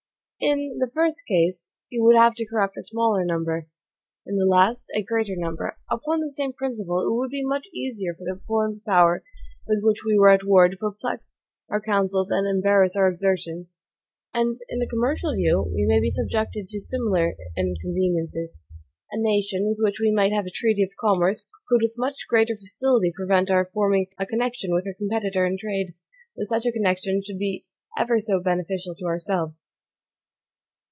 In 0.43 0.79
the 0.79 0.89
first 0.91 1.27
case, 1.27 1.73
he 1.87 1.99
would 2.01 2.15
have 2.15 2.33
to 2.33 2.47
corrupt 2.47 2.75
a 2.75 2.81
smaller 2.81 3.23
number; 3.23 3.67
in 4.25 4.37
the 4.37 4.45
last, 4.47 4.89
a 4.95 5.03
greater 5.03 5.35
number. 5.35 5.77
Upon 5.91 6.19
the 6.19 6.31
same 6.31 6.51
principle, 6.51 6.99
it 7.05 7.13
would 7.13 7.29
be 7.29 7.45
much 7.45 7.67
easier 7.71 8.15
for 8.15 8.27
a 8.27 8.39
foreign 8.47 8.79
power 8.79 9.23
with 9.69 9.83
which 9.83 9.99
we 10.03 10.17
were 10.17 10.31
at 10.31 10.43
war 10.43 10.67
to 10.67 10.75
perplex 10.75 11.37
our 11.69 11.79
councils 11.79 12.31
and 12.31 12.47
embarrass 12.47 12.95
our 12.95 13.07
exertions. 13.07 13.77
And, 14.33 14.57
in 14.67 14.81
a 14.81 14.87
commercial 14.87 15.35
view, 15.35 15.61
we 15.61 15.85
may 15.85 15.99
be 15.99 16.09
subjected 16.09 16.69
to 16.71 16.79
similar 16.79 17.35
inconveniences. 17.55 18.59
A 19.11 19.21
nation, 19.21 19.67
with 19.67 19.77
which 19.79 19.99
we 19.99 20.11
might 20.11 20.31
have 20.33 20.47
a 20.47 20.51
treaty 20.51 20.81
of 20.81 20.89
commerce, 20.99 21.47
could 21.69 21.81
with 21.83 21.93
much 21.99 22.25
greater 22.27 22.55
facility 22.55 23.11
prevent 23.15 23.51
our 23.51 23.65
forming 23.65 24.07
a 24.17 24.25
connection 24.25 24.73
with 24.73 24.87
her 24.87 24.95
competitor 24.95 25.45
in 25.45 25.59
trade, 25.59 25.93
though 26.35 26.41
such 26.45 26.65
a 26.65 26.71
connection 26.71 27.19
should 27.23 27.37
be 27.37 27.67
ever 27.95 28.19
so 28.19 28.39
beneficial 28.39 28.95
to 28.95 29.05
ourselves. 29.05 29.71